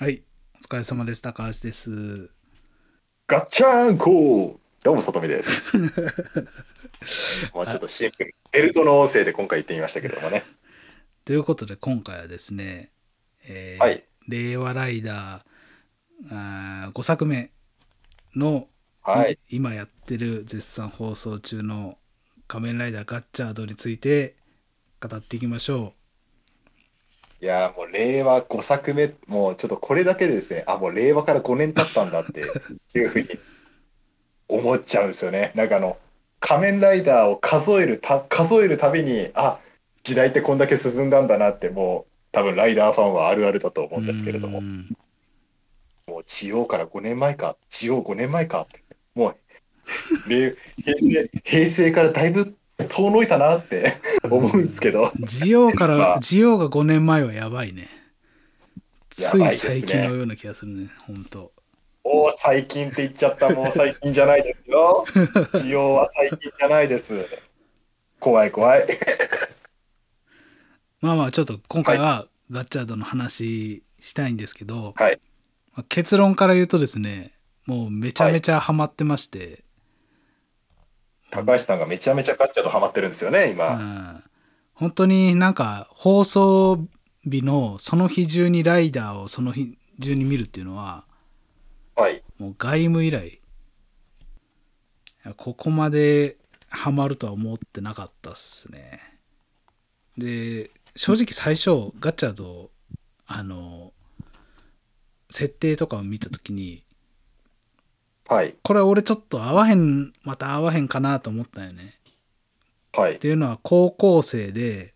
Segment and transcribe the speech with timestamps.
[0.00, 0.22] はい、
[0.54, 1.20] お疲れ様です。
[1.20, 2.30] 高橋です。
[3.26, 5.76] ガッチャンコどうも、里見です。
[7.52, 8.32] もうちょっとシンプル。
[8.52, 10.44] ベルトの音声で今回言ってみましたけれどもね。
[11.24, 12.92] ということで、今回はですね、
[13.42, 17.50] えーはい令和ライダーあ5作目
[18.36, 18.68] の、
[19.02, 19.32] はい。
[19.32, 21.98] い今やってる絶賛放送中の
[22.46, 24.36] 仮面ライダーガッチャードについて
[25.00, 25.94] 語っていきましょ
[27.40, 32.40] いやーもう令和5作目、もうちょっとこれだけでですね、あ、もう令和から5年経ったんだって
[32.98, 33.28] いうふうに
[34.48, 35.52] 思っちゃうんですよね。
[35.54, 35.98] なんかあの、
[36.40, 39.60] 仮面ライダーを数えるた、数えるたびに、あ、
[40.02, 43.84] 時代ってこんだけ進んだんだなって、もう多分ライダーファンはあるあるだとう。
[43.84, 44.88] 思うんですけれどもう、ん
[46.08, 48.82] もうジオから5年前か、ジオ5年前かって、
[49.14, 49.36] もう
[50.28, 52.56] 令平成平成からだいぶ
[52.86, 57.88] 遠のいたなって思うんですけど、ジオかまら、あジオが5年前はやばいね。
[59.10, 61.52] つい最近のような気がするね、本当。
[62.04, 65.04] おお、最近って言っちゃった、もう最近じゃないですよ。
[65.60, 67.26] ジオは最近じゃないです。
[68.20, 68.86] 怖い怖い。
[71.00, 75.20] まあまあ、ちょっと今回はガッチャードの話したいんですけど、はい。
[75.74, 77.32] まあ結論から言うとですね
[77.66, 79.64] もうめちゃめちゃハマってまして、
[81.30, 83.74] 高橋さんがめちゃめちゃガッチャとハマってるんですよね、う今。
[83.76, 84.24] ん
[84.74, 86.86] 本当になんか放送
[87.24, 91.04] 日のその日中にライダーをその日中に見るっていうのは
[91.96, 92.22] はい。
[92.38, 93.40] もう外務以来
[95.36, 96.36] ここまで
[96.68, 99.00] ハマるとは思ってなかったっすね
[100.16, 102.70] で正直最初ガッチャード
[103.26, 103.92] あの
[105.30, 106.84] 設定とかを見た時に
[108.28, 108.58] はい。
[108.62, 111.94] これ俺ちょっと合わへんまた合わへんかなと思ったよね
[112.92, 113.18] はいっ。
[113.18, 114.94] ていうのは高校生で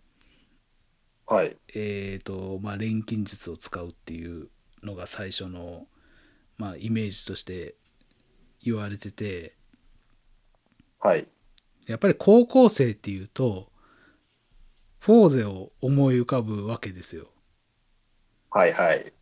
[1.26, 1.56] はい。
[1.74, 4.48] えーとまあ錬金術を使うっていう
[4.82, 5.86] のが最初の、
[6.58, 7.76] まあ、イメージとして
[8.62, 9.56] 言われてて
[11.00, 11.28] はい。
[11.86, 13.70] やっぱり高校生っていうと
[15.00, 17.26] フォーゼを思い浮かぶわけですよ
[18.50, 18.72] はい。
[18.72, 19.12] はい。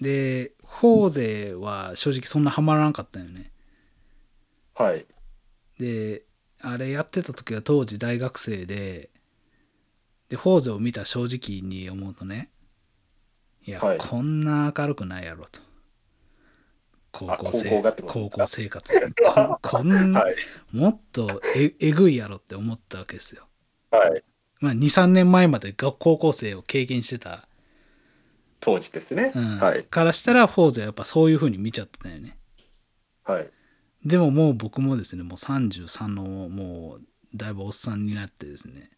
[0.00, 3.50] でフォーゼは正直そんなハマらなかったよね
[4.74, 5.06] はい。
[5.78, 6.22] で
[6.60, 9.10] あれやってた時は当時大学生で
[10.28, 12.50] でフォーゼを見た正直に思うとね
[13.66, 15.60] いや、はいこんな明るくないやろと
[17.12, 18.36] 高校あ高生校がってこと高ですか？
[18.42, 20.34] 校生活ここんな、 はい。
[20.72, 23.48] もっとええぐいやろって思ったわけですよ
[23.90, 24.22] はい。
[24.60, 27.47] まあ23年前までが高校生を経験してた、
[28.60, 29.32] 当時ですね。
[29.34, 29.84] うんはい。
[29.84, 32.36] からしたらフォーゼはやっぱそういう風に見ちゃってたよね
[33.24, 33.50] はい。
[34.04, 37.02] でももう僕もですねもう33のもう
[37.34, 38.90] だいぶおっさんになってですね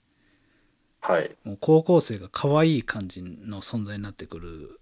[1.01, 1.37] はい。
[1.45, 4.81] もう高校生が可愛い感じの存在になってくる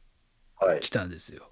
[0.56, 0.90] はい来。
[0.90, 1.50] たんですよ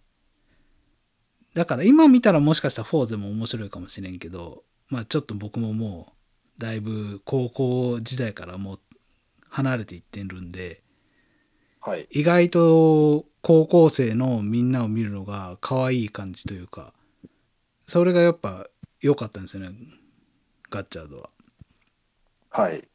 [1.54, 6.12] だから今見たらもしかしたらフォーゼも面白いかもしれんけどまあちょっと僕もも
[6.58, 8.80] うだいぶ高校時代からもう
[9.48, 10.82] 離れていってるんで
[11.86, 12.08] はい。
[12.10, 16.92] 意外と高校生のみんなを見るのが可愛い感じというか
[17.86, 18.66] それがやっぱ
[19.00, 19.76] 良かったんですよね
[20.68, 21.30] ガッチャードは。
[22.50, 22.88] はい。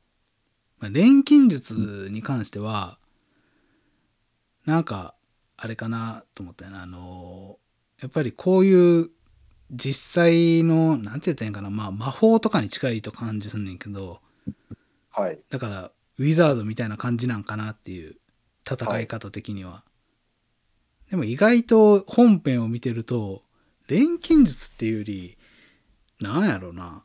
[0.79, 2.97] まあ錬金術に関しては
[4.66, 5.16] なんか
[5.56, 7.59] あれかなと思ったよなあの
[8.02, 9.09] やっぱりこういう
[9.72, 14.19] 実際のなんて言ったらいいんかな、まあ、魔法とかに近いと感じすんねんけど
[15.12, 15.40] はい。
[15.50, 18.18] だからウィザードみたいな感じなんかなっていう
[18.69, 19.83] 戦い方的には、
[21.09, 23.41] でも意外と本編を見てると
[23.88, 25.38] 錬金術っていうより
[26.22, 27.03] なんやろうな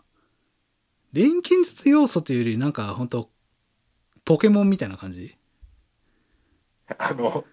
[1.12, 3.30] 錬金術要素というよりなんか本当
[4.24, 5.36] ポケモンみたいな感じ？
[6.98, 7.44] あの、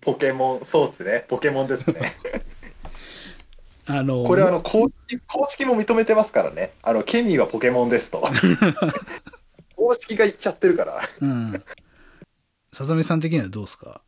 [0.00, 1.24] ポケモン、そうですね。
[1.28, 2.12] ポケモンですね。
[3.86, 6.72] あのこれあの公式、公式も認めてますからね。
[6.82, 8.24] あの、ケミーはポケモンですと。
[9.76, 11.00] 公式が言っちゃってるから。
[11.20, 11.64] うん
[12.84, 14.02] 里見さん的にはどうですか？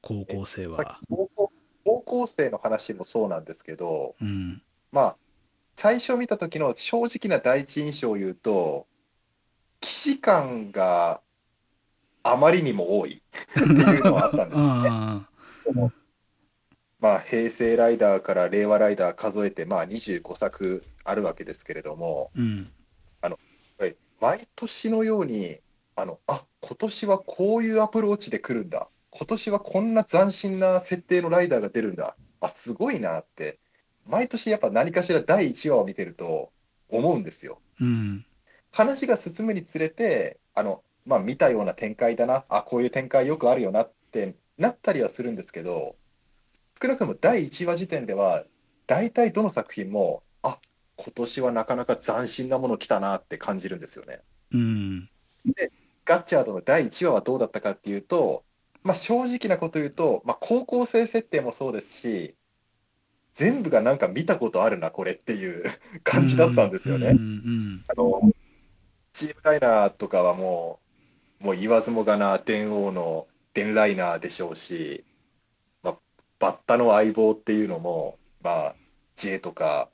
[0.00, 0.84] 高校生は。
[0.84, 1.52] き高校
[1.84, 4.62] 高校生の話もそうなんですけど、うん。
[4.92, 5.16] まあ、
[5.76, 8.86] 最初見た時の正直な第一印象を言うと、
[9.82, 11.20] 既視感が
[12.22, 13.20] あまりにも多い。
[13.50, 14.54] っていうのはあったんで
[15.62, 15.92] すよね。
[17.00, 22.72] まあ、平成ライダーから令和ライダー数えて、まあ、25作あるわけですけれども、あうん。
[23.78, 25.60] はい毎年のように、
[25.96, 33.58] あのあ今年はこういうアプローチで来るんだ、今年はこんな斬新な設定のライダーが出るんだ、あすごいなって、
[34.06, 36.50] 毎年やっぱ何かしら第1話を見てると
[36.88, 37.60] 思うんですよ。
[37.80, 38.26] うん
[38.72, 45.96] 話が進むにつれて、あのまあ、見たような展開だな、あこういう展開よくあるよなってなったりはするんですけど、
[46.80, 48.44] 少なくとも第1話時点では、
[48.86, 50.58] 大体どの作品も、あ
[50.96, 54.20] 今年はなかなか斬新なもの来たなって感じるんですよね。
[54.52, 55.10] うん。
[56.04, 58.44] ガッチャードの第1話はどうだったかっていうと、
[58.82, 62.34] まあ、正直なこと言うと、まあ、高校生設定もそうですし、
[63.34, 65.64] 全部がなんか見たことあるな、これっていう
[66.04, 67.08] 感じだったんですよね。
[67.08, 68.32] うんうんあの
[69.12, 70.80] チームライナーとかはも
[71.40, 75.04] う、もう言わずもがな電王の電ライナーでしょうし、
[75.82, 75.98] まあ、
[76.38, 78.74] バッタの相棒っていうのも、まあ、
[79.16, 79.90] J とか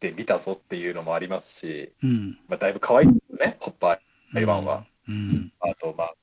[0.00, 2.10] で見たぞっていうのもありますし、うん。
[2.10, 2.38] うん。
[2.48, 3.98] まあ、だいぶ可愛いですよね、ホッパー
[4.34, 4.86] 台湾は。
[5.08, 5.52] うん。
[5.60, 6.14] あと、まあ、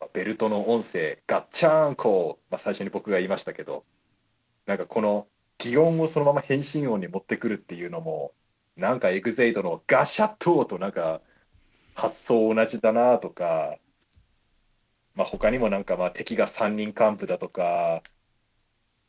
[0.00, 3.84] まあベルトの音声、ガッチャーンコー、まあ、最初に僕が言いましたけど、
[4.66, 5.26] なんかこの
[5.58, 8.32] 擬音をそのまま変身音に持ってくるっていうのも、
[8.76, 11.20] なんかエグゼイドのガシャットとなんか
[11.94, 13.76] 発想同じだなとか、
[15.14, 18.02] まあ、他にもなんかまあ敵が3人幹部だとか、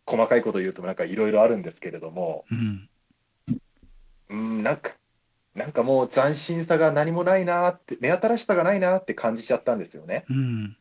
[0.05, 2.89] 細かいこと言うとなんかいろいろあるんですけれども、うん。
[4.29, 4.91] うん、なんか、
[5.55, 10.25] なんかもう斬新さが何もないなって、目新しさがないなって感じちゃったんですよね。
[10.29, 10.77] うん。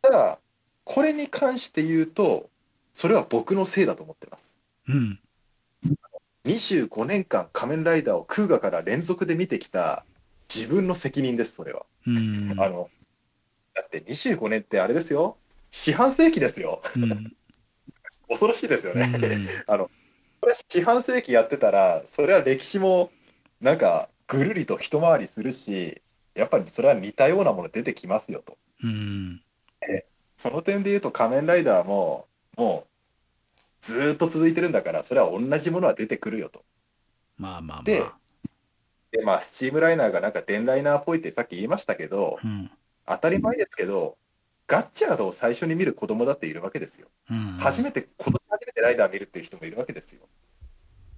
[0.00, 0.38] ただ、
[0.84, 2.48] これに関して言うと、
[2.94, 4.56] それは僕のせいだと思ってます。
[4.88, 5.20] うん。
[6.44, 10.04] 25年間仮面ライダーを空ガから連続で見てきた
[10.52, 11.84] 自分の責任です、それは。
[12.06, 12.54] うん。
[12.58, 12.90] あの、
[13.74, 15.36] だって25年ってあれですよ。
[15.72, 16.80] 四半世紀ですよ。
[16.96, 17.36] うん。
[18.28, 19.12] 恐ろしいですよね。
[19.12, 19.20] うん
[20.40, 23.10] これ四半世紀やってたら、それは歴史も
[23.60, 26.02] なんかぐるりと一回りするし、
[26.34, 28.56] やっぱりそれは似たようなもの出てきますよと。
[28.82, 29.42] うん。
[30.36, 32.26] その点で言うと仮面ライダーも、
[32.56, 32.90] もう
[33.80, 36.64] ずーっと続いてるんだから、それは同じものは出てくるよと。
[37.36, 38.14] まあまあまであ。
[39.10, 42.70] で、まあ、スチームライナーがなんか電ライナーっぽいってさっき言いましたけど、うん。
[43.06, 44.16] 当たり前ですけど、
[44.66, 47.08] ガッチャードを最初に見る子供だっているわけですよ。
[47.28, 47.36] うん。
[47.58, 50.28] 初めて、今年初めてライダー見るっていう人もいるわけですよ。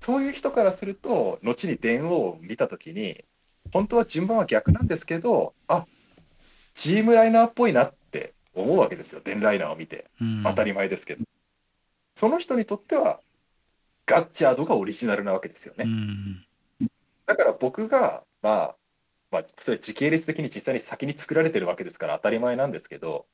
[0.03, 3.25] そういう人からすると、後に電王を見たときに、
[3.73, 5.87] 本当は順番は逆なんですけど、あ
[6.75, 10.11] チームライナーっぽいなって思うわけですよ、電ライナーを見て。
[10.21, 11.25] うん当たり前ですけど。
[12.17, 13.21] その人にとっては、
[14.05, 15.85] ガッチャードがオリジナルなわけですよね。
[15.87, 16.47] うん。
[17.27, 18.77] だから僕が、まあ、
[19.31, 23.27] まあ、それ時系列的に実際に先に作られてるわけですから当たり前なんですけど、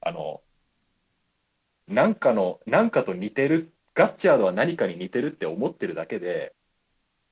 [0.00, 0.40] あの、
[1.86, 6.54] なんかの、なんかと似てる、ガッチャードは何かに似てるって思ってるだけで、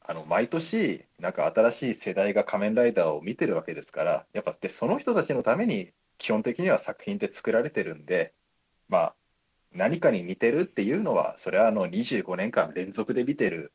[0.00, 8.34] あの、毎年、なんか新しい世代が仮面ライダーを見てるわけですから、やっぱで、その人たちのために基本的には作品って作られてるんで、
[8.88, 9.14] まあ、
[9.72, 13.72] 何かに似てるっていうのは、それはあの25年間連続で見てる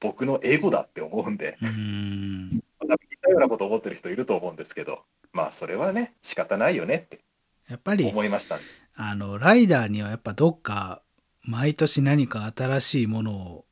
[0.00, 2.62] 僕のエゴだって思うんで、うん。
[2.80, 7.20] 多分似たようなこと思ってる人いると思うんですけど、まあそれはね、仕方ないよねって
[7.68, 8.64] やっぱり、思いましたんで。
[8.94, 11.02] あの、ライダーにはやっぱどっか、
[11.46, 13.64] 毎年何か新しいものを、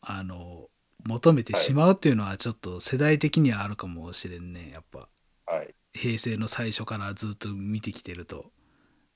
[0.00, 0.68] あの、
[1.04, 4.70] 求めてしまうっていうのはちょっと世代的にはあるかもしれんね。
[4.70, 5.08] やっぱ。
[5.46, 5.74] はい。
[5.92, 8.46] 平成の最初からずっと見てきてると、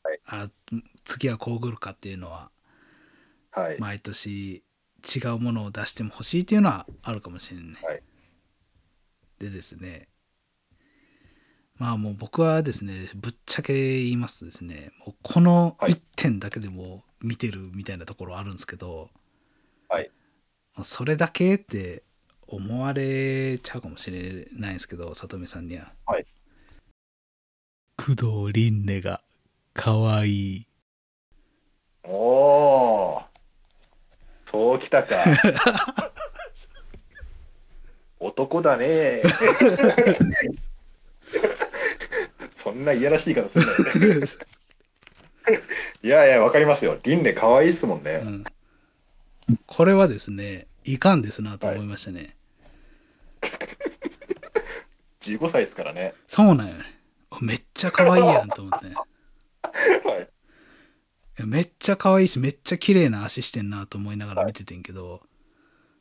[0.03, 0.49] はいあ
[1.05, 2.51] 次はこう来るかっていうのは
[3.51, 3.81] はい。
[3.81, 4.63] 毎年
[5.07, 8.03] 違うものを出しても欲しいっていうのはあるかもしれない、はい
[9.39, 10.09] でですね
[11.77, 19.11] まあもう僕はですねぶっちゃけ言いますとですねもうこのはい1点だけでも見てるみたいなところあるんですけど、
[19.89, 20.11] はい
[20.83, 22.03] それだけって
[22.47, 26.27] 思われちゃうかもしれないんですけど里見さんにははい
[27.97, 29.23] 工藤凛音が
[29.73, 30.67] 可愛い
[32.05, 33.23] おー、
[34.45, 35.17] そうきたか。
[38.21, 39.23] 男だね。
[42.55, 44.27] そんないやらしい方するんだよね。
[46.07, 47.01] いやいや、わかりますよ。
[47.03, 48.23] 凛音可愛いっすもんね。
[48.25, 48.45] うん
[49.67, 52.37] これはですねいかんですなと思いましたね、
[55.23, 56.15] 15歳ですからね。
[56.27, 56.85] そうなんよね
[57.41, 58.95] めっちゃ可愛いやんと思ってね
[60.05, 60.21] は
[61.39, 61.45] い。
[61.45, 65.23] めっちゃ可愛いしめっちゃ綺麗な足してんなと思いながら見ててんけど、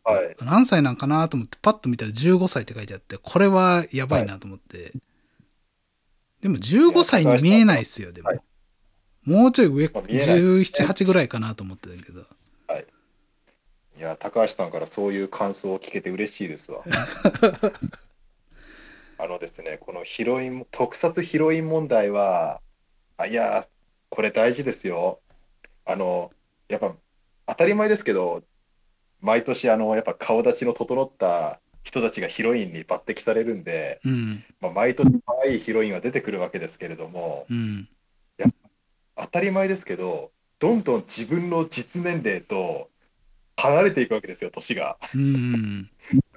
[0.03, 0.35] はい。
[0.39, 4.91] 何歳なんかなと思ってパッと見たら15歳って書いてあってこれはやばいなと思って、
[6.41, 8.39] でも15歳に見えないっすよでも、はい
[9.25, 10.27] もうちょい上まあ見えない。
[10.37, 12.21] 178ぐらいかなと思ってたけど。
[12.21, 12.25] い。
[14.05, 16.83] や、高橋さんからそういう感想を聞けて嬉しいですわ。
[19.17, 22.61] あのですね、このヒロイン、特撮ヒロイン問題は、
[23.17, 23.67] あいや、
[24.09, 25.21] これ大事ですよ。
[25.85, 26.31] あの、
[26.67, 26.95] やっぱ
[27.47, 28.43] 当たり前ですけど、
[29.21, 34.43] 毎年、あの、やっぱ顔立ちの整った人たちがヒロインに抜擢されるんで、うん。
[34.59, 37.87] まあ、毎年可愛いヒロインは出てくるわけですけれども、うん
[39.15, 42.89] 当たり前ですけど、どんどん自分の実年齢と
[43.57, 44.97] 離れていくわけですよ、年が。
[45.13, 45.89] うん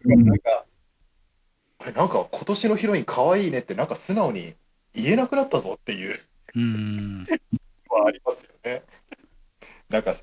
[0.04, 0.64] なんか、
[1.94, 4.54] なんか今年のヒロイン可愛いねって、なんか素直に
[4.94, 6.16] 言えなくなったぞっていう
[6.54, 7.26] うんの
[7.90, 8.82] はありますよね。
[9.88, 10.16] なんか、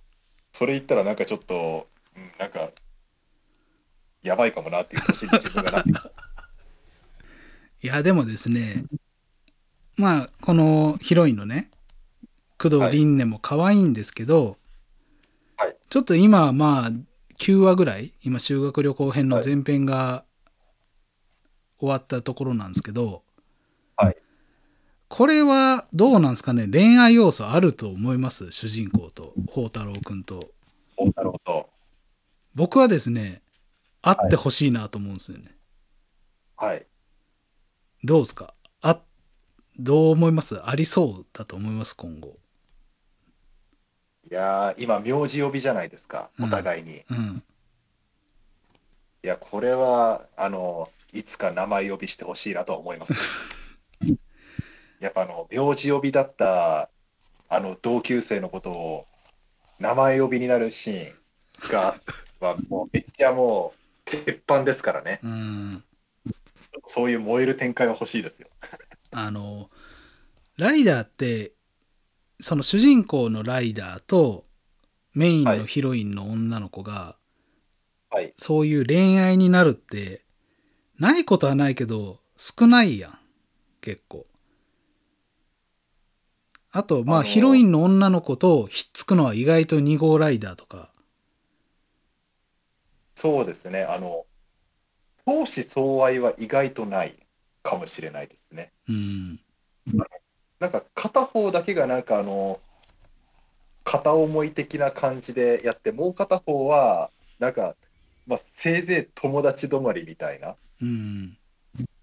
[0.54, 2.72] それ言ったらなんかちょっと、うんなんか、
[4.24, 6.12] やばいかもなっていう年に自分がなってきた。
[7.82, 8.86] いやでもですね
[9.96, 11.70] まあこのヒロインのね
[12.58, 14.58] 工藤凛音も可愛いんですけど、
[15.58, 15.76] はい。
[15.90, 16.92] ちょっと今まあ
[17.40, 20.24] 9話ぐらい今修学旅行編の前編が
[21.80, 23.24] 終わったところなんですけど、
[23.98, 24.18] はい。
[25.08, 26.68] これはどうなんですかね？
[26.68, 28.52] 恋愛要素あると思います？
[28.52, 30.52] 主人公と宝太郎くんと。
[30.98, 31.70] おなるほど。
[32.56, 33.42] 僕はですね
[34.02, 35.58] あってほしいなと思うんですよね、
[36.56, 36.86] はい。
[38.04, 38.54] どうですか？
[38.82, 39.02] あ
[39.78, 40.58] どう思います？
[40.64, 41.94] ありそうだと思います？
[41.96, 42.38] 今後
[44.30, 47.04] いやー、今、名字呼びじゃないですか、うんお互いに。
[47.10, 47.44] うん
[49.24, 53.14] いや、これは、あの、いつか名前呼びしてほしいなとは思います。
[55.02, 56.92] やっぱ、あの、名字呼びだった、
[57.50, 59.08] あの、同級生のことを、
[59.80, 62.00] 名前呼びになるシーンが、
[62.40, 65.20] はもう、めっちゃもう、鉄板ですからね。
[65.24, 65.84] うん
[66.88, 68.48] そういう燃える展開は欲しいですよ。
[69.12, 69.70] あの
[70.58, 71.54] ライダーって
[72.40, 74.46] その主人公のライダーと
[75.14, 77.16] メインのヒロインの女の子が、
[78.10, 78.34] はい。
[78.38, 80.24] そういう恋愛になるって
[81.00, 83.20] ないことはないけど少ないやん
[83.82, 84.26] 結構
[86.72, 90.94] あとまああのヒロインの女の子とひっつくのは意外と2号ライダーとか
[93.16, 93.84] そうですね。
[93.84, 94.26] あの、
[95.26, 97.16] 相思相愛は意外とない
[97.64, 98.72] かもしれないですね。
[98.88, 99.40] うん
[100.60, 102.60] なんか片方だけがなんかあの
[103.84, 107.76] 片思い的な感じでやってもう片方はなんか、
[108.26, 110.56] まあ、せいぜい友達止まりみたいな。
[110.82, 111.38] うん。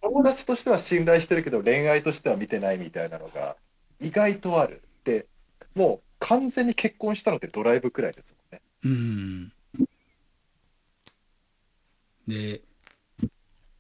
[0.03, 3.57] 友達としては信頼してるけど恋愛としては見てないみたいなのが
[4.01, 5.27] 意外とあるで
[5.75, 8.63] もう完全に結婚したのってドライブくらいですもんね。
[8.85, 9.53] うん。
[12.29, 12.61] で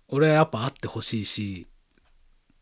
[0.08, 1.66] 俺はやっぱ会ってほしいし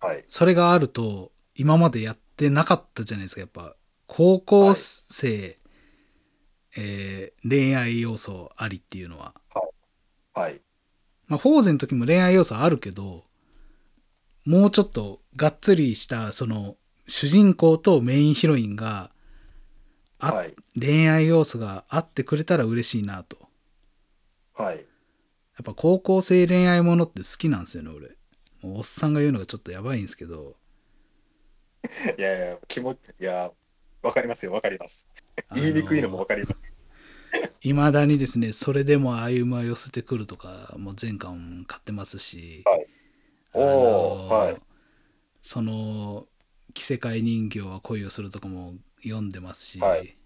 [0.00, 0.24] はい。
[0.26, 3.42] それがあると今までやってなかったじゃないですか。
[3.42, 3.76] やっぱ
[4.06, 5.58] 高校生、
[6.74, 9.34] えー恋愛要素ありっていうのは。
[10.32, 10.62] はい。
[11.26, 13.24] まあフォーゼの時も恋愛要素あるけど
[14.46, 16.76] もうちょっとがっつりしたその
[17.06, 19.10] 主人公とメインヒロインが
[20.18, 20.54] あはい。
[20.80, 23.36] 恋愛要素があってくれたら嬉しいなと。
[24.54, 24.76] はい。
[24.76, 24.84] やっ
[25.64, 28.16] ぱ高校生恋愛ものって好きなんですよね俺。
[28.62, 30.56] もうおっさんが言うのがちょっとやばいんですけど
[32.18, 33.52] いやいや気持ちいや
[34.02, 35.04] わかりますよわかります。
[35.54, 36.74] 言いにくいのもわかります。
[37.62, 42.86] いまだにですねそれでも歩夢は寄せてくるとかもう前巻買ってますし、はい。
[43.54, 44.56] おーはい。
[45.42, 46.26] その
[46.74, 50.16] 着せ替え人形は恋をするとかも読んでますし、はい。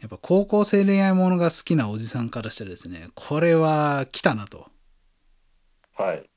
[0.00, 4.68] やっぱ高校生恋愛ものが好きなおじさんからしたらですねこれは来たなと。
[5.94, 6.29] はい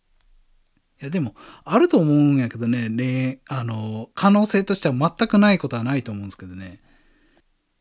[1.04, 6.80] いやでもあると思うんやけどね恋あの可能性としては全くないことはないと思うんですけどね。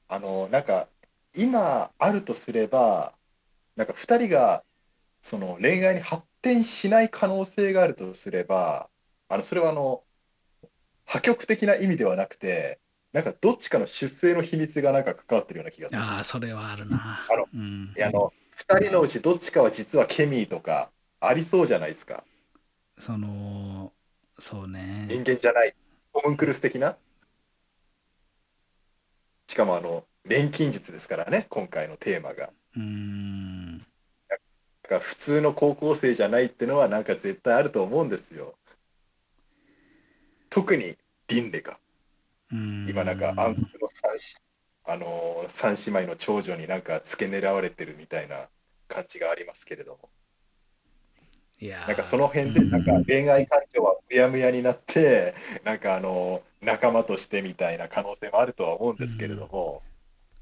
[0.08, 0.88] あのなんか
[1.32, 3.14] 今あるとすれば
[3.76, 4.64] なんか2人が
[5.22, 8.90] その恋愛に発展しない可能性があるとすれば
[9.28, 10.02] あのそれはあの
[11.06, 12.80] 破局的な意味ではなくて
[13.12, 16.00] なんかどっちかの出生の秘密がなんか関わってるような気がする。
[16.00, 17.20] ああそれはあるな。
[17.30, 17.94] あのうん。
[18.04, 22.24] あの2人のうちどっちかは実はケミーとかありそうじゃないですか
[23.02, 23.92] その
[24.38, 25.06] そうね。
[25.08, 25.74] 人間じゃない
[26.12, 26.96] ホムンクルス的な？
[29.48, 32.52] しかもあの錬金術ですからね今回のテーマが。
[32.76, 33.78] うーん。
[34.28, 34.36] だ
[34.88, 38.54] から普通の高校生じゃないってのはなんか絶対あると思うんですよ。
[40.48, 41.80] 特にリンレが。
[42.52, 43.18] うーん今なん。
[43.18, 44.36] か暗黒の三し
[44.84, 48.48] あのー三姉妹の長女になんか付け狙われてるみたいな
[48.86, 50.08] 感じがありますけれども
[51.62, 51.86] いやー。
[51.86, 59.82] なんかその辺でなんか恋愛感情はうやむやになってなんかあのー仲間としてみたいな可能性もあるとは思うんですけれども、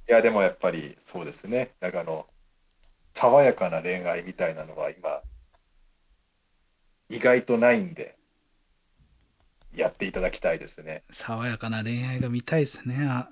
[0.07, 1.71] いやでもやっぱりそうですね。
[1.81, 2.27] なんかあの
[3.15, 5.23] 爽やかな恋愛みたいなのは今
[7.09, 8.17] 意外とないんで
[9.75, 11.05] やっていただきたいですね。
[11.11, 13.07] 爽やかな恋愛が見たいですね。
[13.09, 13.31] あ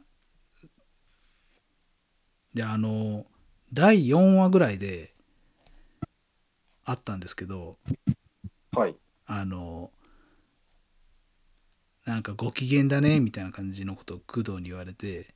[2.55, 3.27] であの
[3.71, 5.13] 第4話ぐらいで
[6.91, 7.77] あったんですけど
[8.73, 8.97] はい。
[9.27, 9.91] あの
[12.07, 15.35] なんかご機嫌だねみたいな感じのことを工藤に言われて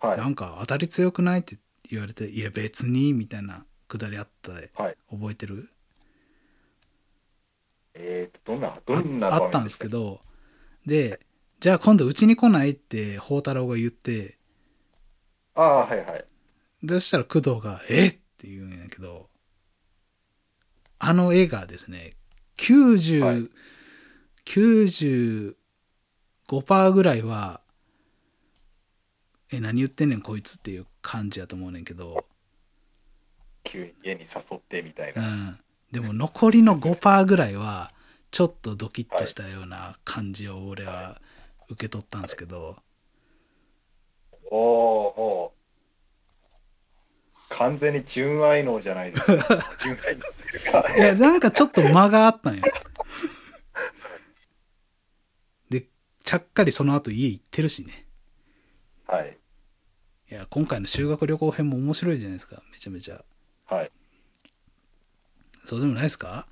[0.00, 0.18] はい。
[0.18, 1.58] なんか当たり強くないって
[1.90, 4.96] 言われて、いや別にみたいなくだりあったではい。
[5.10, 5.68] 覚えてる？
[7.94, 10.20] えーと、どんな、どんなああったんですけど、
[10.84, 11.20] で、
[11.60, 14.36] じゃあ今度うちに来ないって宝太郎が言って、
[15.54, 16.24] ああ、はいはい。
[16.86, 18.08] そしたら工藤が、え？
[18.08, 19.30] って言うんやけど、
[20.98, 22.10] あの絵がですね、
[22.58, 23.48] 90、はい。
[24.46, 27.60] 95%ぐらいは、
[29.52, 32.24] え、何言ってんねんこいつっていう感じやと思うねんけど、
[33.64, 35.28] 急に家に誘ってみたいうな。
[35.28, 35.60] ん。
[35.92, 37.92] でも残りの 5%ぐらいは、
[38.30, 41.20] ちょっとドキッとしたような感じを俺は
[41.68, 42.76] 受け取ったんですけど、
[44.50, 45.55] おおもう、
[47.48, 49.36] 完全に純愛能じゃないですか。
[49.82, 52.64] 純愛能っていうか、いや、なんかちょっと間があったんよ。
[55.70, 55.86] で、
[56.24, 58.06] ちゃっかりその後家行ってるしね。
[59.06, 59.38] はい。
[60.30, 62.62] いや、今回の修学旅行編も面白いじゃないですか。
[62.72, 63.24] めちゃめちゃ。
[63.66, 63.92] はい。
[65.64, 66.46] そうでもないですか？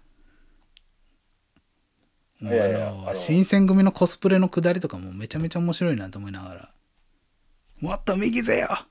[2.42, 6.74] いやいやあのあの新選組のコスプレのくだりとかもめちゃめちゃ面白いなと思いながら
[7.80, 8.86] 「もっと右ぜよ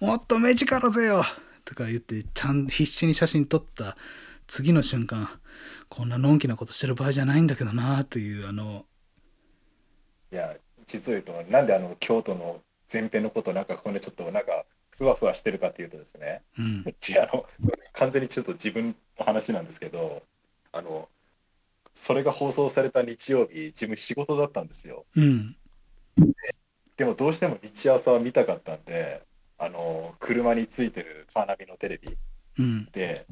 [0.00, 1.24] もっと目力ぜよ!」
[1.64, 3.96] とか言ってちゃん必死に写真撮った。
[4.46, 5.28] 次の瞬間
[5.90, 8.04] こんなのんきなことしてる場合じゃないんだけどな。
[8.04, 8.86] というあの
[10.32, 12.60] いや、実を言うと、なんであの京都の
[12.92, 16.84] 前編のこと、なんかここでちょっとなんか、ふわふわしてるかっていうとですね、うん。
[16.86, 17.46] あの
[17.92, 20.22] 完全にちょっと自分の話なんですけど、
[20.72, 21.08] あの、
[21.94, 25.04] それが放送された日曜日、自分仕事だったんですよ。
[25.16, 25.56] うん。
[26.96, 29.22] でもどうしても日朝は見たかったんで、
[29.68, 32.16] あの、車についてるカーナビのテレビ
[32.58, 32.88] うん。
[32.90, 33.26] で、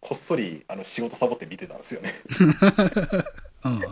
[0.00, 2.10] こっそりあの仕事サボって見てたんですよね。
[3.64, 3.80] うん。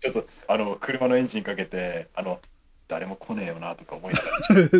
[0.00, 2.40] ちょっとあの車のエンジンかけて、あの
[2.86, 4.36] 誰も来ねえよなとか思いながら。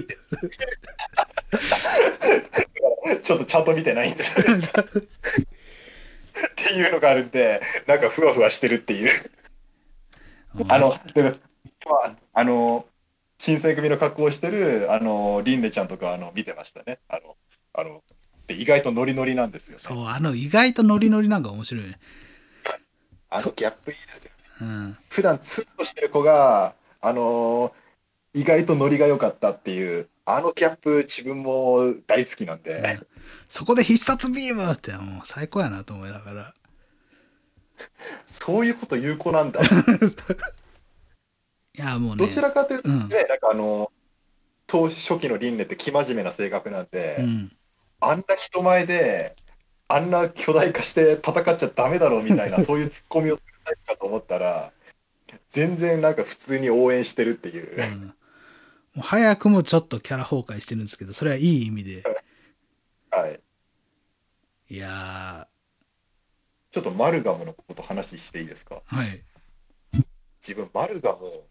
[2.20, 2.38] ちょっ
[3.16, 4.66] とちょっとちゃんと見てないんですよね。
[4.66, 4.68] っ
[6.54, 9.10] ていうのがあるんで、なんかふわふわしてるっていう。
[10.68, 11.32] あの、でも
[11.86, 12.86] まあ、あの、
[13.38, 16.98] 新選組の格好をしてる、あの、リンネちゃんとか、あの、見てましたね。
[17.08, 17.36] あの、
[17.74, 18.02] あの、
[18.46, 19.78] で意外とノリノリなんですよね。
[19.78, 21.98] そうあの意外とノリノリなんか面白いね
[22.64, 22.72] そ
[23.30, 24.30] あのギャップいいですよ。
[24.62, 27.72] うん普段ツンとしてる子が、あの
[28.32, 33.00] 意外とノリが良かったっていう、あのギャップ、自分も大好きなんで、
[33.48, 36.54] そこで必殺ビームってもう最高やなと思いながら
[38.30, 39.60] そういうこと有効なんだ。
[41.76, 42.24] いやもうね。
[42.24, 43.00] どちらかというと、ねうん。
[43.00, 43.08] なん
[43.38, 43.92] かあの、
[44.66, 47.56] 当初期の輪廻って生真面目な性格なんで、うん。
[48.00, 49.36] あんな人前で、
[49.88, 54.72] あんな巨大化して戦っちゃダメだろうみたいな、 そういうツッコミをするタイプかと思ったら、
[55.50, 57.92] 全然なんか普通に応援してるっていう。
[57.92, 58.06] うん。
[58.06, 58.12] も
[58.98, 62.02] う早くもちょっとキャラ崩壊してるんですけどそれはいい意味で。
[63.10, 63.40] はい。
[64.68, 65.46] いや
[66.70, 68.82] ちょっとマルガムのこと話していいですか？
[68.90, 69.22] ーはい。
[70.40, 71.42] 自分、マルガム、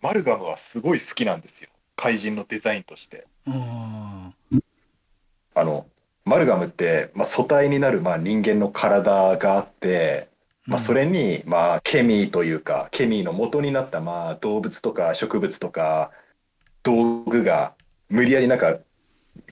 [0.00, 1.68] マルガムはすごい好きなんですよ。
[1.96, 3.26] 怪人のデザインとして。
[3.46, 4.34] うん
[5.54, 5.86] あの、
[6.24, 10.28] マルガムって、まあ、素体になるまあ人間の体があって、
[10.66, 16.12] まあ、それに、まあ、ケミーというか、ケミーの元になった、まあ、動物とか植物とか、
[16.82, 17.74] 道具が、
[18.08, 18.78] 無理やりなんか、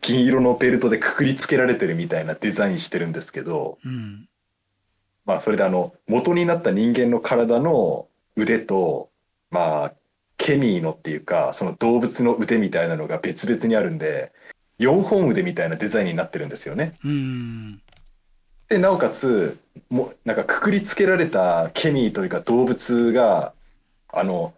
[0.00, 4.28] 金色のベルトでくくりつけられてるみたいなデザインしてるんですけど、うん
[5.24, 9.11] まあ、それであの、元になった人間の体の腕と、
[9.50, 9.94] まあ、
[10.37, 14.33] ケミーのっていうか、その動物の腕みたいなのが別々にあるんで、
[14.79, 16.94] 4本腕みたいなデザインになってるんですよね。
[17.05, 17.83] うん
[18.68, 19.59] で、なおかつ、
[19.90, 23.55] もうなんかくくりつけられたケミーというか動物が、
[24.09, 24.55] あの、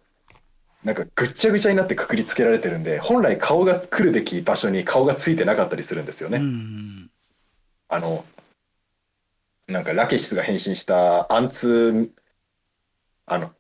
[0.83, 6.39] なんかぐっちゃぐちゃになってくくりつけられてるんで、本来顔が来るべき場所に顔がついてなかったりするんですよね。
[6.39, 7.11] うん
[7.89, 8.25] あの、
[9.67, 12.13] なんかラケシスが変身したアンツ、
[13.27, 13.53] あの、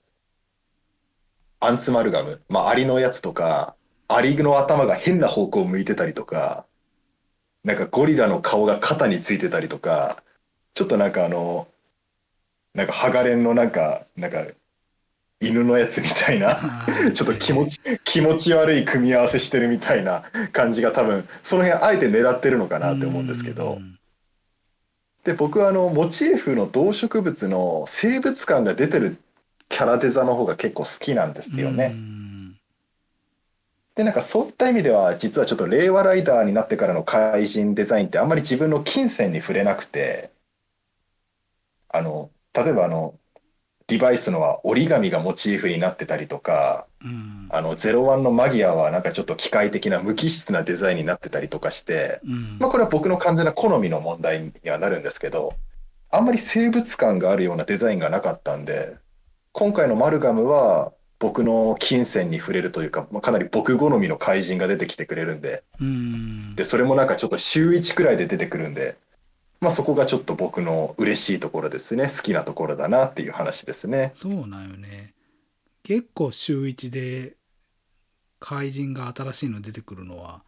[1.60, 3.74] アンツマルガム、まあ、アリのやつとか、
[4.06, 6.66] アリの頭が変な方向を向いてたりとか、
[7.64, 10.22] なんかゴリラの顔が肩についてたりとか、
[10.74, 11.68] ちょっとなんかあの、
[12.74, 14.46] なんかハガレンのなんか、なんか、
[15.40, 16.58] 犬のやつみたいな、
[17.14, 23.98] ちょっと気持ち、気持ち悪い組み合わせしてるみたいな感じが多分、その辺あえて狙ってるのかなって思うんですけど、うん。
[25.24, 29.18] で僕はあのモチーフの動植物の生物感が出てる
[29.68, 31.88] キャラデザの方が結構好きなんですようね。
[31.88, 32.56] ん。
[33.94, 40.30] でなんかそういった意味では実はちょっと令和ライダーになってからの怪人デザインってあんまり自分の金銭に触れなくて
[41.88, 43.14] あの例えばあの
[43.88, 47.48] リバイスのは折り紙がモチーフになってたりとか、うん。
[47.50, 52.58] あの、01のマギアはなんかちょっと機械的な無機質なデザインになってたりとかして、うん。
[52.58, 55.54] まあこれは僕の完全な好みの問題にはなるんですけど、
[56.10, 58.96] あんまり生物感があるようなデザインがなかったんで、
[59.52, 68.96] 今回のマルガムは僕の金銭に触れるというか、まあ、かなり僕好みの怪人が出てきてくれるんで、うんで、それもなんかちょっと週1くらいで出てくるんで、
[69.60, 72.08] まあそこがちょっと僕の嬉しいところですね。
[72.14, 74.10] 好きなところだなっていう話ですね。
[74.14, 75.14] そうなんよね
[75.82, 77.36] 結構週一で
[78.40, 80.42] 怪人が新しいの出てくるのは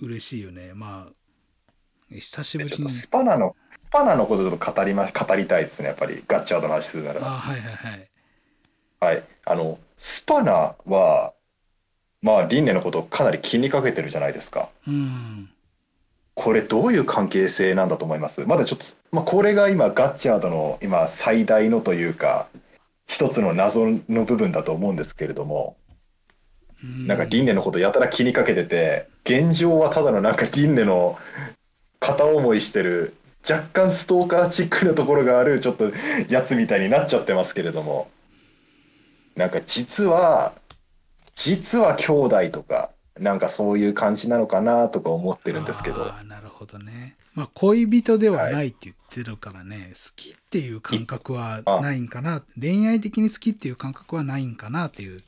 [0.00, 1.12] 嬉しいよねまあ
[2.10, 5.88] 久しぶりにでちょっとスパナの、スパナのことちょっと語りま、語りたいですね。
[5.88, 7.26] やっぱりガッチャードの話するなら。
[7.26, 8.10] あはいはいはい
[9.00, 9.24] はい。
[9.44, 11.34] あの、スパナは、
[12.20, 14.70] まあ、リンネのことをかなり気にかけてるじゃないですか。
[14.86, 15.50] うん
[16.40, 18.46] これどういう関係性なんだと思います？
[18.46, 22.46] まだちょっと、まあ、これが今ガッチャードの今最大のというか、
[23.08, 25.76] 一つの謎の部分だと思うんですけれども、
[26.80, 31.18] うんなんかリンネのことやたら気にかけてて、現状はただのなんかリンネの
[32.00, 33.14] 片思いしてる、
[33.48, 35.90] 若干ストーカーチックなところがあるちょっと
[36.28, 38.10] やつみたいになっちゃってますけれども、
[39.36, 40.54] なんか実は、
[41.34, 47.16] 実は兄弟とか、なんかそういう感じなのかなとか思ってるんですけど、なるほどね。
[47.34, 52.42] まあ恋人ではないって言ってるからね、好きっていう感覚はないんかな。
[52.60, 55.22] 恋愛的に好きっていう感覚はないんかなっていう。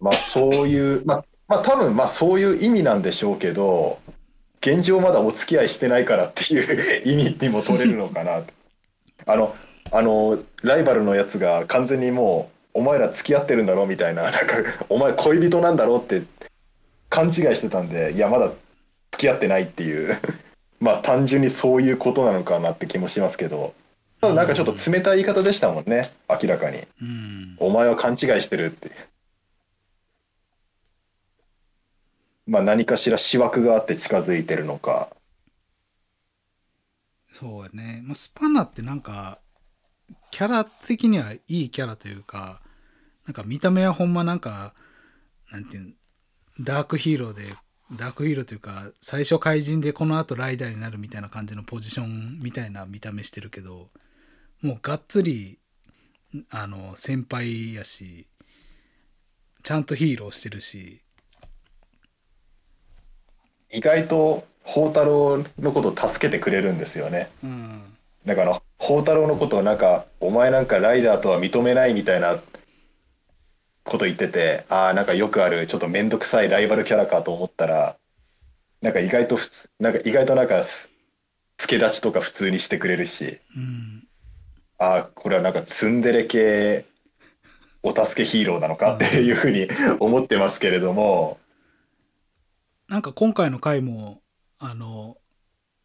[0.00, 3.98] まあそういう、まあ、まあ多分まあそういう意味なんでしょうけど、
[4.60, 8.52] 現状まだお付き合いしてないからっていう意味にも取れるのかなと。
[9.26, 9.54] あの、
[9.90, 14.38] あの、ライバルのやつが完全にもう、お前ら付き合ってるんだろみたいな、なんか、
[14.88, 16.22] お前恋人なんだろって
[17.08, 18.52] 勘違いしてたんで、いや、まだ
[19.12, 20.18] 付き合ってないっていう、
[20.80, 23.74] まあ単純にそういうことなのかなって気もしますけど、
[24.20, 26.86] ただなんかちょっと冷たい言い方でしたもんね、明らかに。
[27.02, 28.90] うんお前は勘違いしてるって。
[32.50, 35.08] まあ何かしら思惑があって近づいてるのか。
[37.32, 39.38] そうやね、まあ、スパナってなんか
[40.32, 42.60] キャラ的にはいいキャラというか
[43.24, 44.74] なんか見た目はほんまなんか
[45.52, 45.94] なんていうん
[46.58, 47.44] ダークヒーローで
[47.92, 53.90] ダークヒーローというか最初怪人でこの後ライダーになるみたいな感じのポジションみたいな見た目してるけど
[54.60, 55.60] もうがっつり
[56.50, 58.26] あの先輩やし
[59.62, 61.02] ちゃんとヒーローしてるし
[63.70, 67.30] 意外と宝太郎のことを助けてくれるんですよね。
[67.42, 67.82] うん
[68.24, 72.38] なんかあの、宝太郎のことをなんか、お前なんかライダーとは認めないみたいな
[73.84, 77.96] こと言ってて、ああ、なんかよくある、ちょっとめんどくさいライバルキャラかと思ったら、
[78.82, 80.62] なんか意外と普通、なんか意外となんか、
[81.58, 84.06] 助立ちとか普通にしてくれるし、うん
[84.78, 86.86] ああ、これはなんかツンデレ系
[87.82, 91.38] お助けヒーローなのかっていうふうに思ってますけれども、
[92.90, 94.20] なんか今回の回も
[94.58, 95.16] あの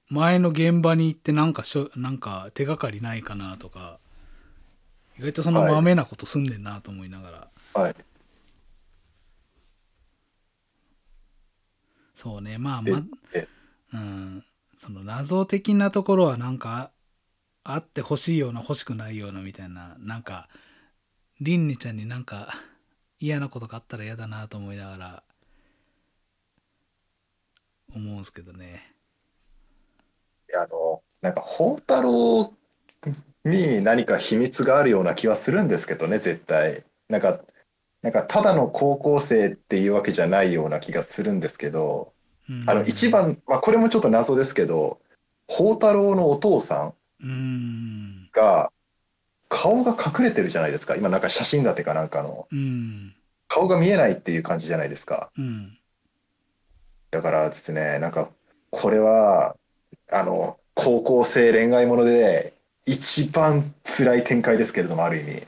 [0.09, 3.99] 前の現場に行ってなんかしょなんか手がかりないかなとか
[5.19, 5.71] 意外とそのはい。
[5.71, 7.95] まめなことすんねんなと思いながら、はい。
[12.15, 13.47] そうねまあでまで
[13.93, 14.43] うん。
[14.75, 16.89] その謎的なところはなんか
[17.63, 20.49] あってほしいような欲しくないようなみたいななんか
[21.39, 22.49] りんねちゃんになんか
[23.19, 25.23] 嫌なことがあったら嫌だなと思いながら
[27.95, 28.95] 思うんすけどね
[30.55, 32.53] あの、なんか宝太郎
[33.43, 36.83] に何か秘密があるような気はするんですけどね、絶対。
[37.09, 37.41] なんか、
[38.01, 42.13] なんかただの高校生っていうわけじゃないような気がするんですけど、
[42.49, 44.99] うんあの一番、まあ、これもちょっと謎ですけど、
[45.47, 48.71] 宝太郎のお父さんが
[49.49, 50.95] 顔が隠れてるじゃないですか。
[50.95, 53.15] 今なんか写真立てかなんかのうん
[53.47, 55.31] 顔が見えないっていう感じじゃないですか。
[55.37, 55.77] うん
[57.11, 58.29] だからですね、なんか
[58.69, 59.55] これは
[60.11, 62.53] あの高校生恋愛もので
[62.85, 65.47] 一番辛い展開ですけれども、ある意味。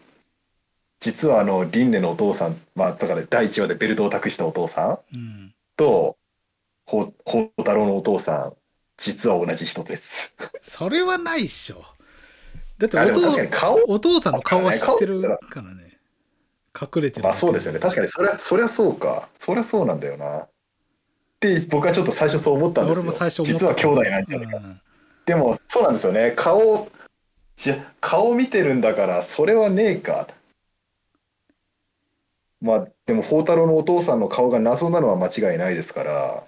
[1.00, 6.18] 実はあのリンネのお父さん、まあ、だから第1話でベルトを託したお父さんうんと
[6.88, 8.54] ほ宝太郎のお父さん、
[8.98, 10.34] 実は同じ人です。
[10.62, 11.84] それはないっしょ
[12.78, 15.98] だってお父お父さんの顔は知ってる顔からね
[16.80, 17.80] 隠れてるまあそうですよね。
[17.80, 19.30] 確かにそれは、そりゃそうか。
[19.40, 20.48] そりゃそうなんだよな。
[21.38, 23.02] って僕はちょっと最初そう思ったんですよ。
[23.02, 24.58] 俺も最初実は兄弟なんじゃないか。
[24.58, 24.82] うん
[25.28, 26.34] でもそうなんですよね。
[26.38, 26.90] 顔、
[27.58, 30.30] じゃ顔見てるんだから、それはねえか。
[32.62, 36.44] まあでも宝太郎のお父さんの顔が謎なのは間違いないですから、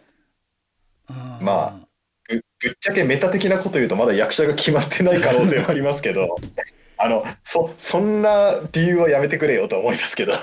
[1.42, 1.82] ま
[2.30, 6.38] ぶぶっちゃけメタ的なこと言うとまだ役者が決まってない可能性もありますけど、
[6.98, 10.34] あの、そ、そんな理由はやめてくれよと思いますけど、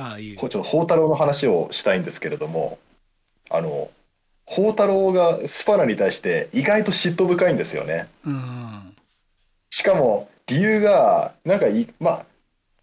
[0.00, 2.78] ああいいちょっと宝太郎の話をしたいんですけれども、
[3.50, 3.90] あの、
[4.46, 8.08] 宝太郎がスパナに対して意外と嫉妬深いんですよね。
[8.24, 8.96] うん
[9.70, 12.26] しかも理由が、なんかい、まあ、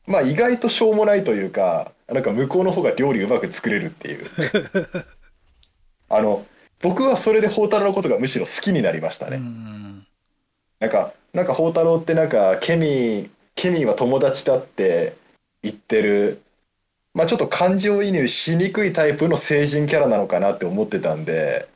[0.06, 4.25] まあ意外としょうもないというか、なんか向こうの方が料理うまく作れるっていう。
[6.10, 6.45] あの、
[6.82, 9.38] 僕はそれで宝太郎のことがむしろ好きになりましたうね。
[9.38, 10.08] ん
[10.80, 15.17] なんか、なんか宝太郎ってなんか、ケミー、ケミーは友達だって
[15.62, 16.41] 言ってる、
[17.17, 21.67] まあちょっと感情移入しにくいタイプの成人キャラなのかなって思ってたんで、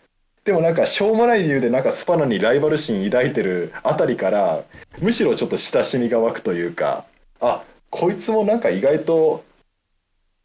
[0.44, 4.64] でもなんかしょうもない理由でなんかスパナにライバル心抱いてるあたりから、
[5.00, 7.06] むしろちょっと親しみが湧くというか、
[7.40, 9.44] あ、こいつもなんか意外と、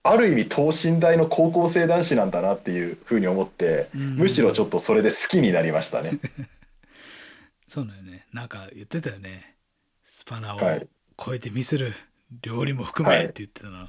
[0.03, 4.17] ある意味等身大の高校生男子なんだなっていうふうに思って、うん。
[4.17, 6.13] むしろちょっとそれで好きになりましたね。
[7.69, 8.27] そうだよね。
[8.33, 9.57] なんか言ってたよね。
[10.05, 10.89] スパナをはい。
[11.23, 11.93] 超えてみせる
[12.43, 13.89] 料理も含めって言ってたな、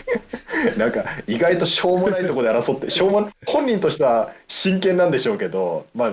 [0.78, 6.12] なんか意外としょうもないとこで争って、しょうも本人としては真剣なんでしょうけど、まあ、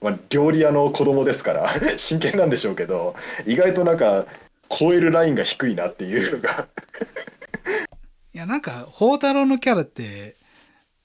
[0.00, 3.14] まあ、料理屋の子供ですから 真剣なんでしょうけど、
[3.46, 4.26] 意外となんか
[4.68, 6.68] 超えるラインが低いなっていうのが、
[8.34, 10.36] いやなんか宝太郎のキャラって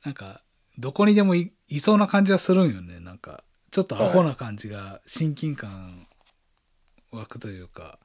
[0.04, 0.42] なんか
[0.78, 3.00] どこにでもいいそうな感じはするんよね。
[3.00, 6.08] なんかちょっとアホな感じが親近感
[7.12, 8.00] 湧くというか、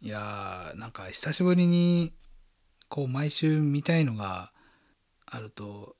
[0.00, 2.12] い、やーなんか久しぶりに
[2.88, 4.52] こう毎週見たいのが
[5.26, 5.96] あると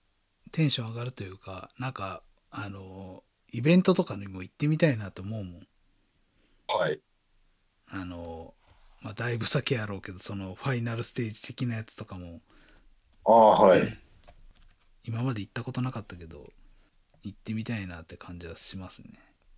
[0.52, 3.22] テンション上がるというかなんかあの
[3.52, 5.66] イベントとかにも行ってみたいなと思うもん。
[6.68, 7.00] はい、
[7.88, 8.54] あの、
[9.00, 12.40] まあ、だいぶ先やろうけどそのファイナルステージ的なやつとかも。
[13.24, 13.98] ああ、はい。
[15.04, 16.50] 今まで行ったことなかったけど
[17.22, 19.10] 行ってみたいなって感じはしますね。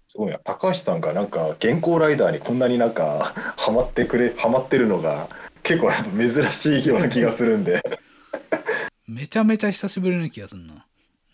[0.09, 5.29] すごいな、高橋さんがなんか原稿ライダーにこんなになんかハマってくれ、ハマってるのが
[5.69, 7.83] 結構やっぱ珍しいような気がするんで、
[9.07, 10.87] めちゃめちゃ久しぶりな気がするな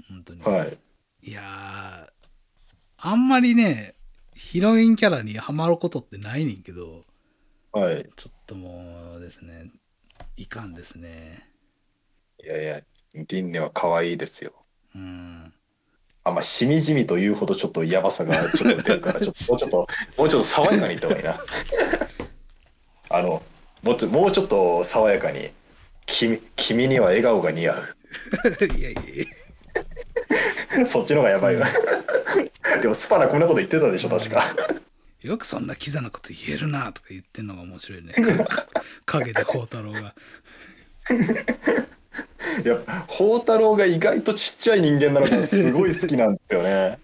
[0.08, 0.78] 本当に、はい。
[1.22, 2.06] い、やー
[2.98, 3.94] あんまりね
[4.34, 7.04] ヒロインキャラにハマることってないねんけど
[7.70, 8.08] はい。
[8.16, 9.70] ちょっともうですね
[10.36, 11.48] いかんですね
[12.42, 12.80] いやいや、
[13.14, 14.52] リンネは可愛いですよ。
[14.96, 15.52] うん
[16.24, 21.38] あんましみじみというほどちょっとやばさがちょっと出るから、ちょっともうちょっと、もうちょっと爽やかに言った方がいいな。
[23.10, 23.42] あの、
[23.84, 25.50] もうちょもうちょっと爽やかに、
[26.06, 27.96] 君君には笑顔が似合う。
[28.76, 29.04] いやいやい
[30.80, 31.66] やそっちの方がやばいな。
[32.80, 34.56] でもスパナこんなこと言ってたでしょ、確か。
[35.20, 38.12] よくそんなキザなこと言えるなとか言ってんのが面白いね
[39.06, 40.14] 影で孝太郎が
[42.62, 42.76] いや、
[43.08, 46.98] 宝太郎が意外とちっちゃい人間なのがすごい好きなんですよね。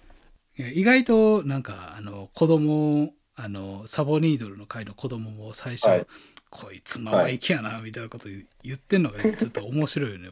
[0.56, 6.06] 意外となんかあの子供あのサボニードルの回の子供も最初、はい
[6.50, 8.28] こいつ生意気やなみたいなこと
[8.62, 10.30] 言ってんのが ちょっと面白いよね。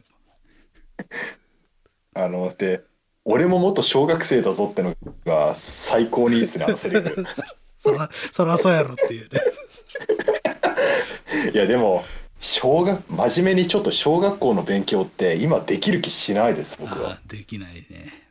[2.13, 2.81] あの、で、
[3.23, 7.25] 俺ももっと小学生だぞってのが最高にいいですね、あのセリフ。
[7.77, 9.39] そらそらそうやろっていうね。
[11.53, 12.03] いや、でも、
[12.41, 17.19] 小学、真面目にちょっと小学校の勉強って今できる気しないです、僕は。
[17.25, 18.25] できないね。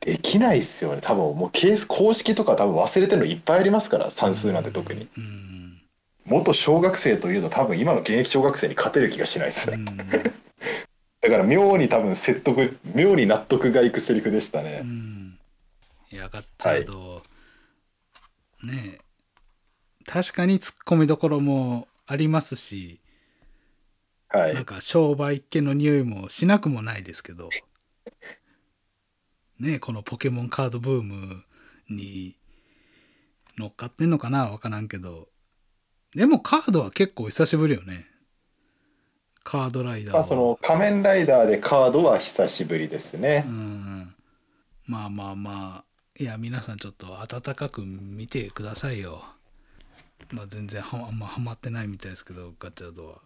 [0.00, 1.00] できないっすよね。
[1.02, 5.08] 多分もうケース公式とか多分忘れてるのいっぱいありますから、算数なんて特に。
[5.16, 5.59] うん。
[6.30, 9.76] 元小学生というと多分今の現役小学生に勝てる気がしないですね。
[9.76, 9.96] うん
[11.22, 14.80] だから妙に多分説得、妙に納得がいくセリフでしたうね。
[14.80, 15.38] ん。
[16.10, 17.22] いやガッチャード、
[18.62, 19.00] ねえ
[20.06, 23.00] 確かにツッコミどころもありますし、
[24.28, 24.64] はいなん。
[24.64, 27.50] か商売っ気の匂いもしなくもないですけど、
[29.60, 31.44] ねえこのポケモンカードブーム
[31.90, 32.36] に
[33.58, 35.28] 乗っかってんのかなわからんけど、
[36.14, 38.06] でもカードは結構久しぶりよね。
[39.44, 40.20] カードライダーは。
[40.20, 43.50] まあその仮面ライダーでカードは久しぶりですねう。
[43.50, 44.14] ん。
[44.86, 45.84] まあまあまあ、
[46.18, 49.24] いや皆さんちょっと温かく見てくださいよ。
[50.32, 53.18] まあ全然はあんまハマってないみたいですけど、ガチャードは。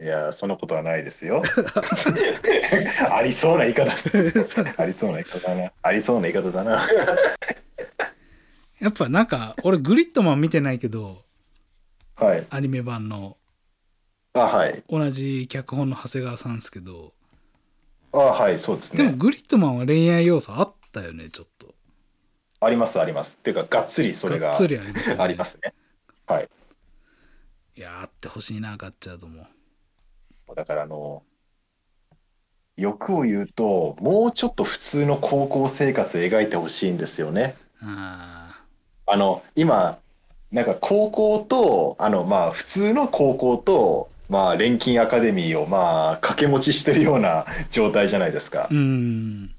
[0.00, 1.42] いや、そんなことはないですよ。
[3.10, 3.90] ありそうな言い方。
[4.80, 5.72] ありそうな言い方だな。
[5.82, 6.86] ありそうな言い方だな。
[8.78, 11.24] やっぱなんか、俺グリッドマン見てないけど、
[12.18, 12.46] はい。
[12.50, 13.36] アニメ版の
[14.34, 14.82] あ、はい。
[14.88, 17.12] 同じ脚本の長谷川さんですけど、
[18.12, 19.16] あ、はい、そうですでもね。
[19.16, 21.74] グリッドマンは恋愛要素あったよね、ちょっと。
[22.60, 23.36] あります、あります。
[23.38, 25.22] っていうか、がっつりそれががっつりありますよね。
[25.22, 25.74] ありますね。
[26.26, 26.48] はい。
[27.76, 29.46] いや、あってほしいな、ガッチャードも。
[30.56, 31.22] だから、あの、
[32.76, 37.56] 欲を言うと、もうちょっと普通の高校生活描いてほしいんですよね。
[37.82, 38.64] あ
[39.06, 39.98] あの、今、
[40.52, 48.74] なんか高校と、あの、まあ、普通の高校と、まあ、錬金アカデミーを、まあ、掛け持ちしてるような状態じゃないですかう。
[48.74, 49.50] ん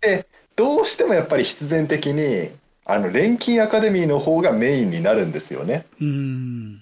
[0.00, 2.50] で、どうしてもやっぱり必然的に、
[2.84, 5.86] あの、錬金アカデミーの方がメインになるんですよね。
[6.00, 6.80] うん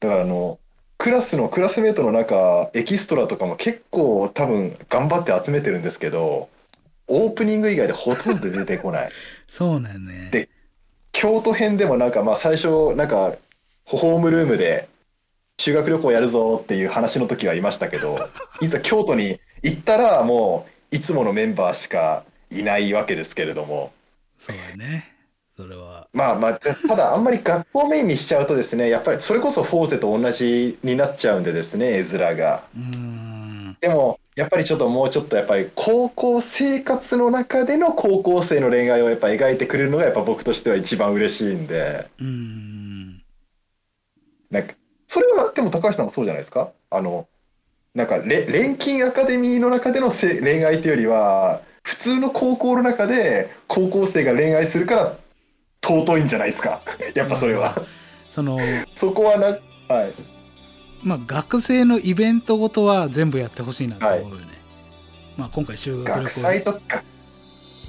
[0.00, 0.58] だから、あの、
[0.96, 6.48] クラスのクラスメートの中、エキストラとかも結構多分頑張って集めてるんですけど、
[7.06, 9.10] オープニング以外でほとんど出てこない。
[9.48, 10.48] そうなんよねで
[11.20, 13.36] 京都編でもなんかまあ最初なんか
[13.84, 14.88] ホームルームで
[15.58, 18.16] 修学旅行やるぞっていう話の時はいましたけど
[18.62, 23.92] いざ京都に行ったらもういつものメンバーしかいないわけですけれども。
[24.38, 25.12] そうやね。
[25.54, 26.08] それは。
[26.14, 32.64] まあまあただあんまり学校メインにしちゃうとですねやっぱりそれこそフォーゼと同じになっちゃうんでですね絵面が。
[32.74, 33.76] うん。
[33.82, 43.22] でもやっぱりちょっともうちょっとやっぱり高校生活の中での高校生の恋愛をやっぱ描いてくれるのがやっぱ僕としては一番嬉しいんでうん
[44.50, 44.74] なんか、
[45.06, 46.72] それはでも高橋さんもそうじゃないですか？
[46.90, 47.28] あの、
[47.94, 55.16] なんかレ、錬金アカデミーの中でのせ恋愛というよりは、普通の高校の中で高校生が恋愛するから
[55.84, 56.82] 尊いんじゃないですか？
[57.14, 57.80] やっぱそれは。
[58.28, 58.58] その
[58.96, 59.46] そこはな、
[59.94, 60.14] はい。
[61.02, 64.46] まあ学生のイベントごとは全部やってほしいなと思うよね、
[65.36, 67.04] まあ今回修学旅行学祭とか、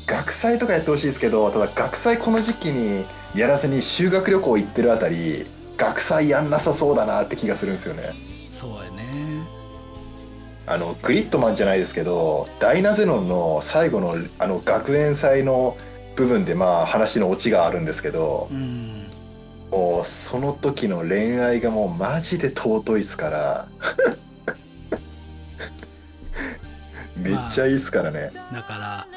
[0.05, 5.45] 学祭とかやってほしいですけど、ただ学祭この時期にやらずに修学旅行行ってるあたり、
[5.77, 8.13] 学祭やんなさそうだなって気がするんですよね。
[8.51, 9.11] そうやね。
[10.67, 15.75] あのグリッドマンじゃないですけどダイナゼノンの最後のあの学園祭の
[16.15, 19.00] 部分でまあ話のオチがあるんですけどうん
[19.71, 23.67] もうその時の恋愛がもうマジで尊いっすから。
[27.15, 29.07] めっちゃいいっすからね、だから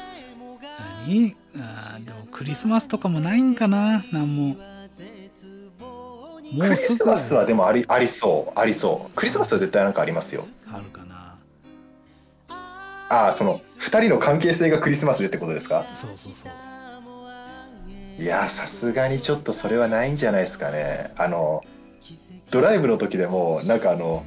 [1.07, 1.35] 何？
[1.57, 4.03] あーでもクリスマスとかもないんかな？
[4.11, 4.55] なんも。
[6.51, 6.97] もクリうすぐ。
[6.97, 8.59] スマスはでもありありそう。
[8.59, 9.13] ありそう。
[9.15, 10.45] クリスマスは絶対なんかありますよ。
[10.71, 11.35] あるかな？
[13.09, 15.85] ああその2人の関係性がクリスマスでってことですか？
[15.95, 16.51] そうそうそう
[18.17, 21.11] いやさすがにちょっとそれはないんじゃないですかね。
[21.17, 21.63] あの
[22.51, 24.23] ドライブの時でもなんかあの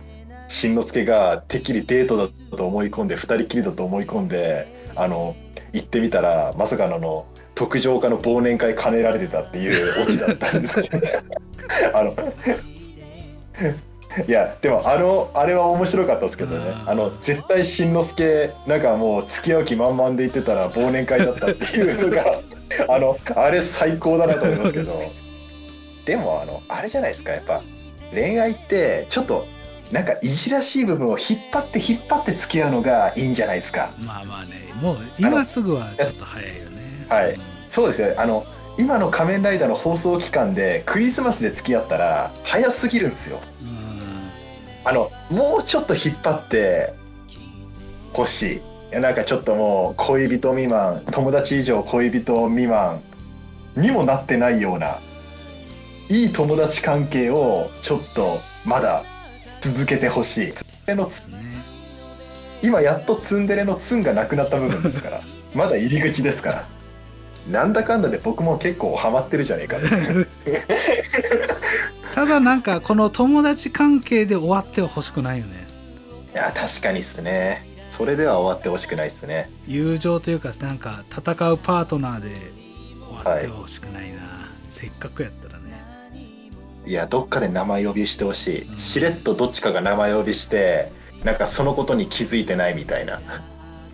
[0.49, 5.37] しんのすけがてっきりデートだと思い込んで2人きりだと思い込んであの
[5.73, 11.13] 行ってみたらまさかのあの特上化の忘年会兼ねられてたっていうオチだったんですけどね。
[11.93, 12.15] あの
[14.27, 16.71] いやでもあのあれは面白かったですけどね。
[16.83, 16.91] うん。
[16.91, 22.41] あの絶対しんのすけなんかもう付き合う気満々で言ってたら忘年会だったっていうのが
[22.89, 25.13] あのあれ最高だなと思いますけど。
[26.05, 27.63] でもあのあれじゃないですかやっぱ。
[28.13, 29.47] 恋愛ってちょっと
[29.93, 33.93] なんかいじらしい部分を引っ張って引っ張って付き合うのがいいんじゃないですか。
[34.01, 37.07] まあまあねもう今すぐはちょっと早いよね。
[37.09, 38.47] はいうんそうですよあの
[38.79, 43.41] 今の「仮面ライダー」の放送期間でクリスマスで付き合ったら早すぎるんですよ。
[44.85, 46.95] あのもうちょっと引っ張って
[48.15, 53.03] ほしいなんかちょっともう恋人未満友達以上恋人未満
[53.77, 54.99] にもなってないような
[56.09, 59.05] いい友達関係をちょっとまだ
[59.61, 60.53] 続けてほしい。
[62.63, 65.21] 今やっとツンデレのツンがなくなった部分ですから
[65.55, 66.69] まだ入り口ですから。
[67.51, 69.79] なんだかんだで僕も結構ハマってるじゃねえか
[72.15, 75.67] ただなんかこの友達関係で終わってはほしくないよね。
[76.35, 79.51] いや確かにっすねそれでは終わってほしくないっすね。
[79.67, 82.31] 友情というかなんか戦うパートナーで
[83.01, 84.21] 終わってはほしくないな、
[84.69, 85.83] せっかくやったらね。
[86.87, 88.77] いやどっかで名前呼びしてほしうん。
[88.77, 90.93] いしれっとどっちかが名前呼びして
[91.25, 93.21] なんかそのことに気づいてないみたいな。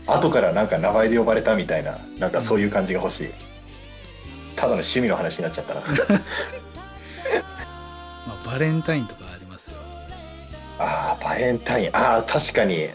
[0.06, 3.28] 後からなんか名前で呼ばれたみたいななんかそういう感じが欲しい。
[4.54, 5.80] ただの趣味の話になっちゃったな。
[8.26, 9.76] まあバレンタインとかありますよ。
[10.78, 11.88] あーバレンタイン。
[11.92, 12.88] ああ確かに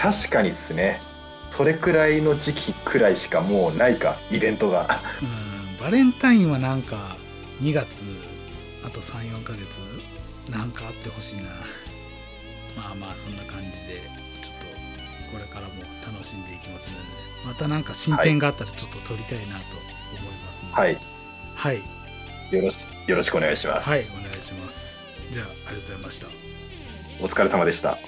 [0.00, 1.00] 確かにっすね。
[1.50, 4.16] それくらいの時期くらいしかもうないか。
[4.30, 5.00] イベントが。
[5.20, 5.78] うん。
[5.78, 7.16] バレンタインはなんか
[7.60, 8.04] 2月
[8.84, 9.80] あと34ヶ月
[10.50, 11.42] なんかあってほしいな。
[12.76, 14.02] まあまあそんな感じで
[14.40, 14.66] ちょっと
[15.32, 17.00] これからも楽しんでいきますので。
[17.44, 19.64] またなんか進展があったらちょっと撮りたいなと
[20.16, 20.74] 思いますので。
[20.76, 20.98] はい。
[21.56, 21.82] はい。
[22.54, 25.06] よろしよろしくお願いします、はいお願いします。
[25.30, 26.28] じゃあありがとうございました。
[27.20, 27.98] お疲れ様でした